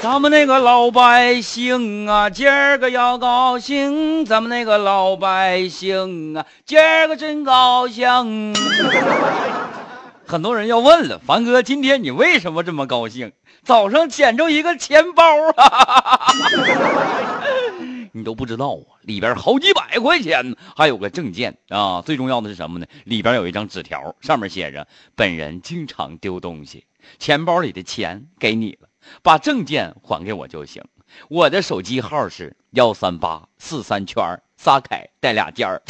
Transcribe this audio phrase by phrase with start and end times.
[0.00, 4.24] 咱们那个老百姓啊，今儿个要高兴。
[4.24, 8.54] 咱们那个老百姓啊，今儿个真高兴。
[10.26, 13.32] 很多人要问了，凡哥，今天你为什么这么高兴？
[13.62, 15.22] 早上捡着一个钱包
[15.56, 16.32] 啊！
[18.12, 22.02] 你都不知道啊，里边好几百块钱，还有个证件啊。
[22.02, 22.86] 最重要的是什么呢？
[23.04, 26.86] 里边有一张纸条，上面写着：“本人经常丢东西，
[27.18, 28.88] 钱包里的钱给你了。”
[29.22, 30.82] 把证件还给我就行。
[31.28, 35.82] 我的手机号是幺三八四三圈仨凯带俩尖儿。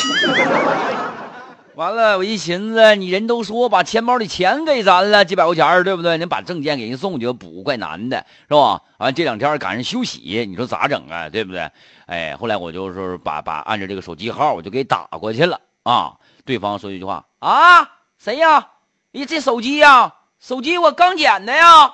[1.76, 6.16] 完了，我一寻思，你人都说把钱包里钱给咱了几百块钱对不对？
[6.18, 8.80] 你把证件给人送去补，怪难的，是吧？
[8.98, 11.28] 完这两天赶上休息，你说咋整啊？
[11.28, 11.68] 对不对？
[12.06, 16.12] 哎，后来我就是把把按照这个手机号，我就给打过去了啊。
[16.44, 18.68] 对方说一句话啊，谁呀？
[19.10, 20.14] 你这手机呀？
[20.38, 21.90] 手机我刚捡的呀。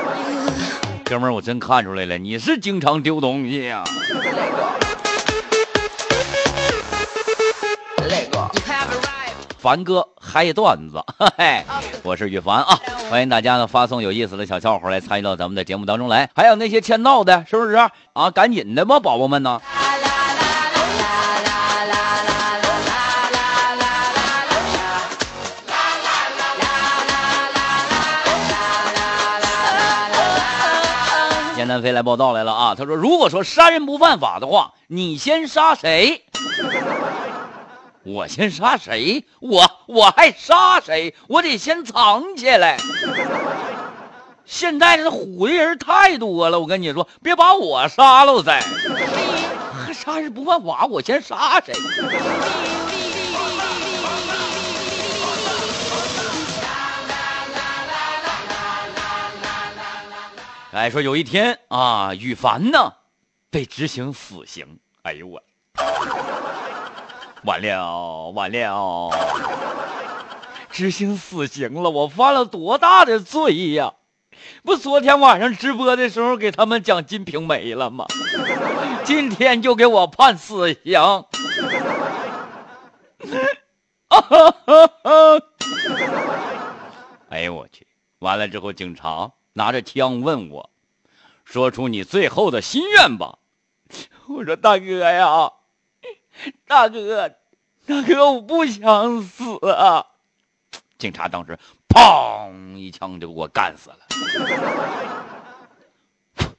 [1.04, 3.84] 哥们儿，我真看出来了，你是经常丢东西呀。
[9.64, 11.02] 凡哥嗨段子，
[11.38, 11.64] 嘿，
[12.02, 12.78] 我是羽凡啊，
[13.10, 16.28] 欢迎大家呢发送有意思的小笑话来参与到咱们的节目当中来。
[16.36, 18.30] 还有那些欠闹的，是不是啊？
[18.30, 19.62] 赶紧的吧，宝宝们呢。
[31.56, 32.74] 燕南飞来报道来了啊！
[32.76, 36.22] 他说：“如果说杀人不犯法的话，你先杀谁？
[38.04, 39.24] 我先杀谁？
[39.40, 41.14] 我我还杀谁？
[41.26, 42.76] 我得先藏起来。
[44.44, 48.60] 现在这虎的人太多了，我跟你说，别把我杀了再！
[49.94, 51.72] 杀人不犯法，我先杀谁？”
[60.72, 62.92] 哎，说有一天啊，羽凡呢
[63.48, 64.78] 被执行死刑。
[65.02, 65.42] 哎呦我，
[67.44, 69.10] 完了完了，
[70.70, 71.90] 执行死刑了！
[71.90, 73.92] 我犯了多大的罪呀？
[74.62, 78.06] 不，昨天晚上直播的时候给他们讲《金瓶梅》了吗？
[79.04, 81.00] 今天就给我判死刑！
[87.28, 87.86] 哎呦我去！
[88.20, 89.32] 完了之后，警察。
[89.56, 90.68] 拿着枪问我
[91.46, 93.38] ：“说出你最后的心愿吧。
[94.26, 95.52] ”我说：“大哥呀，
[96.66, 97.28] 大哥，
[97.86, 100.06] 大哥，我不想死啊！”
[100.98, 101.58] 警察当时
[101.88, 103.98] 砰一枪就给我干死了，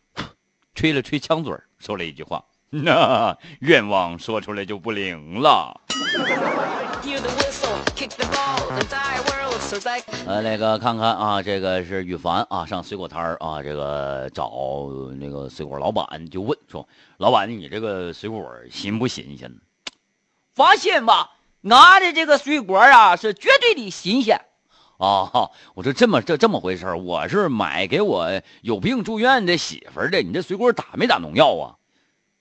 [0.76, 5.82] 吹了吹枪嘴说了一句话：“那愿望说出来就不灵了。”
[10.28, 14.52] 呃，那个看看啊，这个是羽凡啊，上水果摊儿啊，这个找
[15.18, 16.88] 那个水果老板就问说
[17.18, 19.52] ：“老板，你这个水果新不新鲜？”
[20.56, 21.32] 放心吧，
[21.64, 24.40] 俺的这个水果啊是绝对的新鲜。
[24.98, 25.30] 啊，
[25.74, 30.22] 我说这么这这么回事我是买给我有病住院的媳妇的。
[30.22, 31.76] 你这水果打没打农药啊？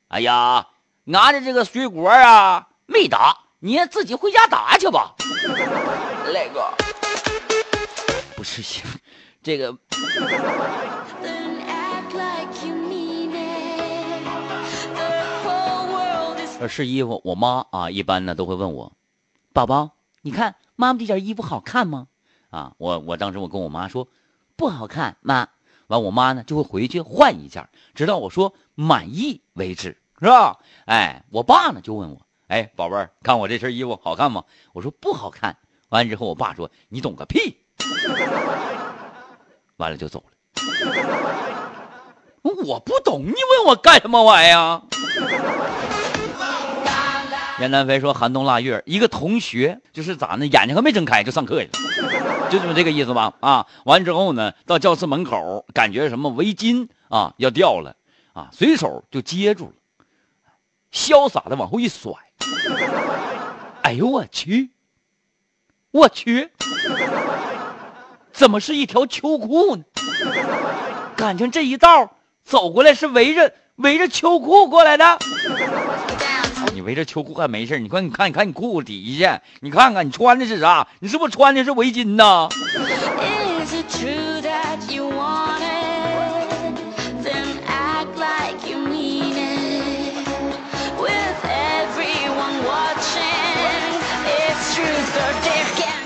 [0.06, 0.68] 哎呀，
[1.12, 5.16] 俺的这个水果啊没打，你自己回家打去吧。
[6.32, 6.72] 那个。
[8.36, 8.84] 不是行，
[9.42, 9.76] 这个。
[16.68, 18.92] 试衣服，我妈啊，一般呢都会问我
[19.52, 19.90] ：“宝宝，
[20.22, 22.06] 你看妈妈这件衣服好看吗？”
[22.50, 24.08] 啊，我我当时我跟我妈说
[24.56, 25.48] ：“不好看，妈。”
[25.88, 30.58] 完，我妈呢就会回去换一件，直到我说满意为止，是吧？
[30.86, 35.58] 哎，我爸呢就问我：“哎，宝贝儿，看我这身衣服好看吗？”我说：“不好看。”
[35.90, 37.58] 完之后，我爸说：“你懂个屁！”
[39.76, 40.32] 完了就走了。
[42.42, 44.80] 我不懂，你问我干什么玩意儿？
[47.60, 50.46] 严南飞说：“寒冬腊月，一个同学就是咋呢？
[50.46, 53.32] 眼睛还没睁开就上课去了，就这么这个意思吧？
[53.40, 57.94] 啊，完之后呢，到教室门口，感觉什么围巾啊要掉了
[58.32, 59.72] 啊，随手就接住了，
[60.92, 62.12] 潇洒的往后一甩。
[63.82, 64.70] 哎呦我去！
[65.92, 66.50] 我去！”
[68.32, 69.84] 怎么是一条秋裤呢？
[71.14, 75.18] 感情这一道走过来是围着围着秋裤过来的。
[76.84, 82.48] 围着秋裤还没事，你快你看你看你裤底下，你看看你穿的是啥，你是不是穿的是围巾呢？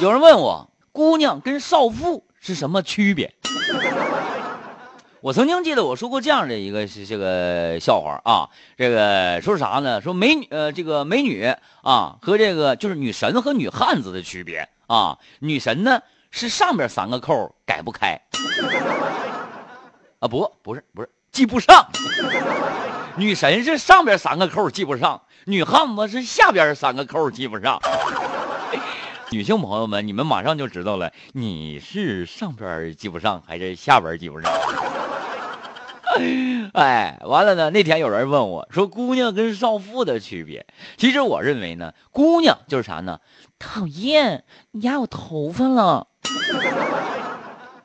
[0.01, 3.35] 有人问我，姑娘跟少妇是什么区别？
[5.21, 10.01] 我曾经记得我说过这样的一个这个笑话啊，这个说啥呢？
[10.01, 15.19] 说美女呃，这个美女啊和这个就是女神和女汉子的区别啊。
[15.41, 18.21] 女神呢是上边三个扣改不开，
[20.21, 21.89] 啊不不是不是系不上。
[23.17, 27.81] 女神是上边三个扣系不上，女汉子是下边三个扣系不上。
[29.31, 34.51] 女性朋友们，你们马上就知道了，你是上边系不上还是下边系不上？
[36.75, 37.71] 哎，完了呢。
[37.71, 40.67] 那天有人问我说：“姑娘跟少妇的区别。”
[40.99, 43.21] 其实我认为呢，姑娘就是啥呢？
[43.59, 46.07] 讨厌，你压我头发了。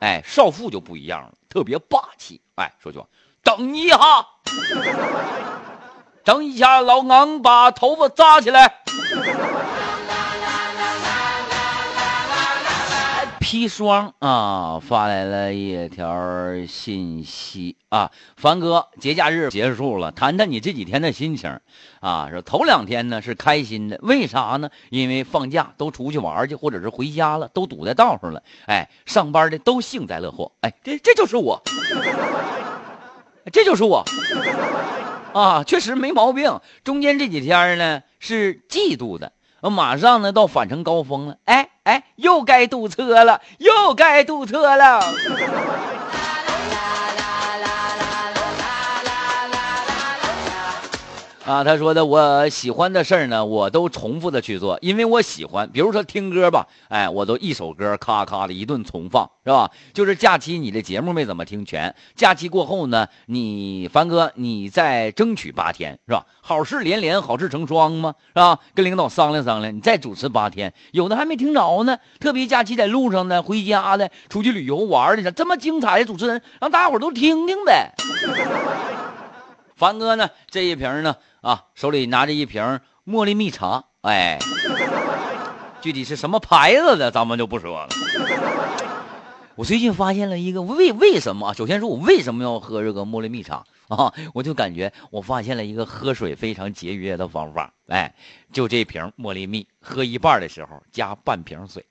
[0.00, 2.40] 哎，少妇就不一样了，特别霸气。
[2.56, 3.06] 哎，说句话，
[3.42, 3.98] 等一下，
[6.24, 8.82] 等一下，老昂把头发扎起来。
[13.44, 16.16] 砒霜啊，发来了一条
[16.66, 21.60] 信息啊，凡哥，节假日结束了，谈谈你这几天的心情
[22.00, 22.30] 啊。
[22.30, 24.70] 说头两天呢是开心的，为啥呢？
[24.88, 28.42] 因为放假都出去玩去，或者是回家了，都堵在道上了。
[28.66, 30.50] 哎，上班的都幸灾乐祸。
[30.62, 31.62] 哎，这这就是我，
[33.52, 34.02] 这就是我
[35.34, 36.60] 啊，确实没毛病。
[36.82, 39.32] 中间这几天呢是嫉妒的。
[39.70, 45.00] 马上呢到返程高峰了，哎哎，又该堵车了，又该堵车了。
[51.44, 55.68] 啊，他说的我喜欢的事儿呢，我都重复的去做，因为我喜欢。
[55.70, 59.70] 比如说听歌吧，哎，我都一首歌咔咔的一顿重放，是吧？
[59.92, 66.24] 就是假期你的节目没怎么听全，假期过后呢，你凡哥你再争取八天，是吧？
[66.40, 68.58] 好事连连，好事成双嘛，是吧？
[68.74, 71.98] 跟领导商量商量，你再主持八天，有的还没听着呢。
[72.20, 77.92] 特别假期在路上呢，回家的，出去旅游玩的，这么精彩的主持人，让大伙都听听呗。
[79.76, 81.14] 凡哥呢，这一瓶呢。
[81.44, 84.38] 啊，手里拿着一瓶茉莉蜜茶，哎，
[85.82, 87.88] 具体是什么牌子的，咱们就不说了。
[89.54, 91.52] 我最近发现了一个为为什么？
[91.52, 94.12] 首先说我为什么要喝这个茉莉蜜茶啊？
[94.32, 98.14] 我就感觉我发现了一个喝水非常节约的方法，哎，
[98.50, 101.84] 就这瓶茉莉蜜，喝一半的时候加半瓶水，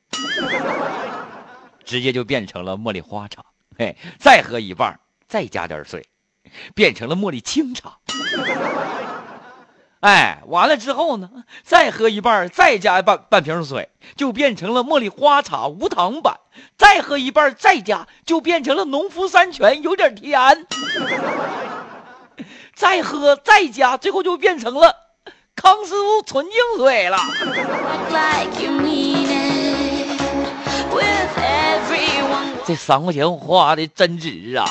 [1.85, 3.45] 直接就变成了茉莉花茶。
[3.77, 6.03] 嘿，再喝一半，再加点水，
[6.73, 7.99] 变成了茉莉清茶。
[10.03, 11.29] 哎，完了之后呢，
[11.63, 16.41] 再喝一半，再加半半瓶水，就变成了茉莉花茶无糖版。
[16.77, 20.67] 再喝一半，再加，就变成了农夫山泉，有点甜。
[22.75, 24.93] 再喝再加，最后就变成了
[25.55, 26.53] 康师傅纯净
[26.83, 27.17] 水了。
[32.65, 34.65] 这三块钱花的真值啊！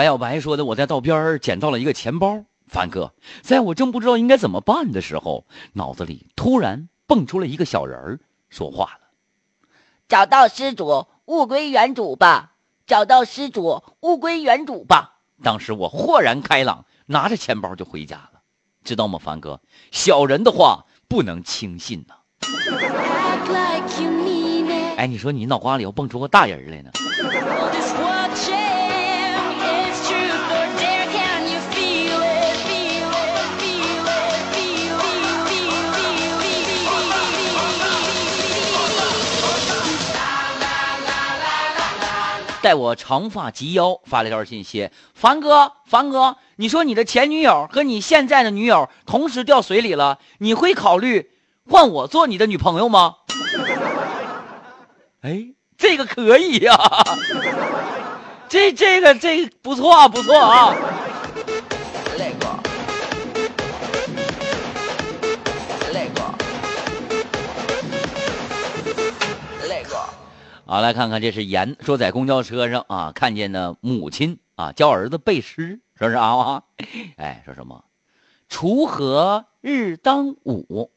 [0.00, 9.00] 白小白说的：“我在道边捡到了一个钱包，凡哥，在我正不知道应该怎么办的时候，脑子里突然蹦出了一个小人儿，说话了：
[10.08, 12.54] 找到失主，物归原主吧！
[12.86, 15.18] 找到失主，物归原主吧！
[15.42, 18.40] 当时我豁然开朗，拿着钱包就回家了，
[18.82, 19.60] 知道吗，凡哥？
[19.90, 22.14] 小人的话不能轻信呐！
[24.96, 26.90] 哎，你说你脑瓜里要蹦出个大人来呢？”
[42.62, 51.30] 待我长发及腰，发了条信息：“凡哥，凡哥，你说你的前女友和你现在的女友同时掉水里了，你会考虑
[51.68, 53.14] 换我做你的女朋友吗？”
[55.22, 56.78] 哎，这个可以 呀，
[58.48, 60.74] 这这个这不错啊，不错啊。
[70.70, 76.62] 好，来看看，这是言说在公交车上啊，看见呢母亲啊教儿子背诗，说啥啊？
[77.16, 77.82] 哎，说什么？
[78.48, 80.92] 锄禾日当午，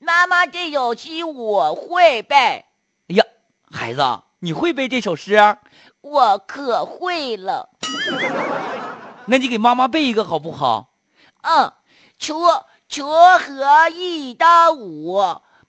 [0.00, 2.34] 妈妈这首诗我会背。
[2.34, 2.64] 哎
[3.14, 3.24] 呀，
[3.70, 4.02] 孩子，
[4.40, 5.38] 你会背这首诗？
[6.00, 7.70] 我可会了。
[9.26, 10.94] 那你给妈妈背一个好不好？
[11.42, 11.72] 嗯，
[12.18, 15.20] 锄锄禾日当午。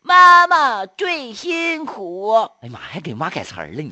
[0.06, 2.34] 妈妈最辛苦。
[2.62, 3.90] 哎呀妈，还给妈改词儿了你。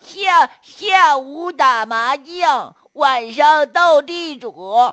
[0.00, 4.92] 下下午打麻将，晚上斗地主。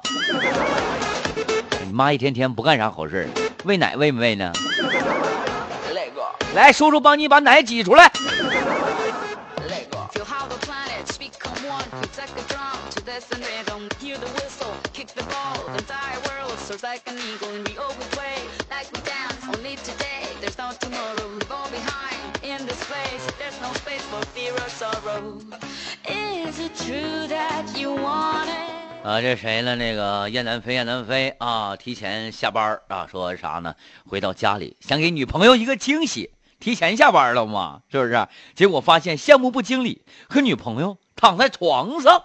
[1.86, 3.30] 你妈一天天不干啥好事
[3.64, 4.52] 喂奶喂没喂呢？
[5.94, 8.12] 那个，来，叔叔帮你把奶挤出来。
[9.70, 10.10] 那个。
[29.04, 29.76] 啊，这谁呢？
[29.76, 33.76] 那个燕南飞，燕南飞啊，提前下班啊，说啥呢？
[34.08, 36.32] 回到家里想给女朋友一个惊喜，
[36.62, 38.28] 提前下班了嘛，是不是？
[38.56, 42.24] 结果发现项目部经理和女朋友躺在床上。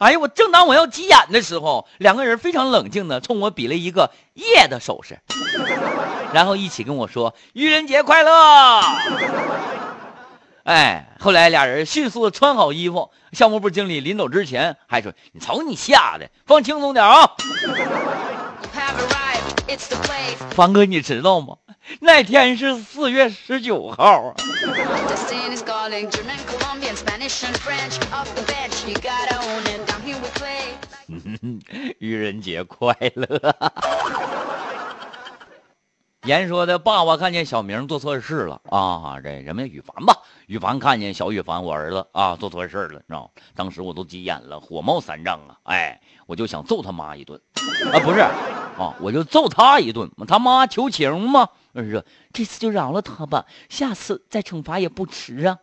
[0.00, 5.18] 哎呀，我正当我要急眼的时候，两个人非常冷静的冲我比了一个耶的手势，
[6.32, 8.80] 然后一起跟我说愚人节快乐。
[10.64, 17.32] 哎，后来俩人迅速的穿好衣服，项目部经理临走之前还说：“你瞅你吓的，放轻松点啊！”
[20.56, 21.56] 方哥，你知道吗？
[22.00, 24.34] 那天是四月十九号啊！
[31.98, 33.54] 愚人节快乐！
[36.24, 40.14] 言说的爸爸看见小明做错事了啊，这什么羽凡吧？
[40.46, 43.30] 羽凡看见小羽凡，我儿子啊做错事了，你知道吗？
[43.54, 45.56] 当时我都急眼了，火冒三丈啊！
[45.64, 47.40] 哎，我就想揍他妈一顿
[47.90, 50.10] 啊，不是啊，我就揍他一顿。
[50.28, 55.58] 他妈求情嘛，说这次就饶了他吧，下次再惩罚也不迟啊。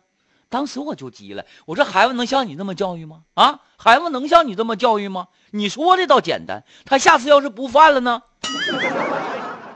[0.48, 3.20] 当时我就急了，我说孩子能像你那么教育吗？
[3.34, 5.28] 啊，孩子能像你这么教育吗？
[5.50, 8.22] 你说的倒简单，他下次要是不犯了呢？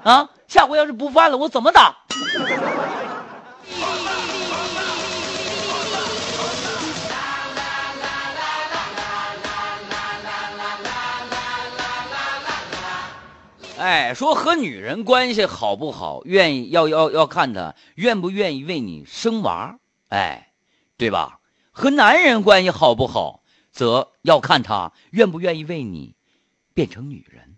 [0.02, 0.30] 啊！
[0.48, 1.96] 下回要是不犯了，我怎么打？
[13.78, 19.76] 哎，说和女人关系好不好，愿意要要要看她愿不愿意为你生娃，
[20.08, 20.51] 哎，
[20.96, 21.38] 对吧？
[21.74, 26.14] 和男人关系好不好，则要看他愿不愿意为你
[26.74, 27.56] 变成女人。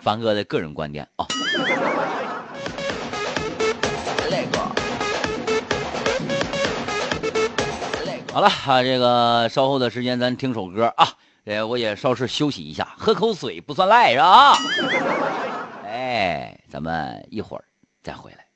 [0.00, 1.26] 凡哥的个人观点啊。
[8.32, 11.08] 好了啊，这个稍后的时间咱听首歌啊，
[11.44, 14.56] 呃，我也稍事休息一下，喝口水不算赖是吧？
[15.84, 17.64] 哎，咱们一会儿
[18.02, 18.49] 再回来。